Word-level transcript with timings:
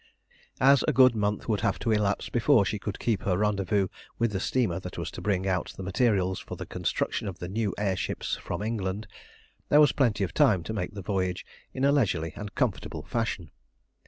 As 0.59 0.83
a 0.87 0.93
good 0.93 1.15
month 1.15 1.47
would 1.47 1.61
have 1.61 1.77
to 1.77 1.91
elapse 1.91 2.27
before 2.29 2.65
she 2.65 2.79
could 2.79 2.97
keep 2.97 3.21
her 3.21 3.37
rendezvous 3.37 3.87
with 4.17 4.31
the 4.31 4.39
steamer 4.39 4.79
that 4.79 4.97
was 4.97 5.11
to 5.11 5.21
bring 5.21 5.47
out 5.47 5.73
the 5.77 5.83
materials 5.83 6.39
for 6.39 6.55
the 6.55 6.65
construction 6.65 7.27
of 7.27 7.37
the 7.37 7.47
new 7.47 7.75
air 7.77 7.95
ships 7.95 8.35
from 8.35 8.63
England, 8.63 9.05
there 9.69 9.79
was 9.79 9.91
plenty 9.91 10.23
of 10.23 10.33
time 10.33 10.63
to 10.63 10.73
make 10.73 10.95
the 10.95 11.03
voyage 11.03 11.45
in 11.71 11.85
a 11.85 11.91
leisurely 11.91 12.33
and 12.35 12.55
comfortable 12.55 13.03
fashion. 13.03 13.51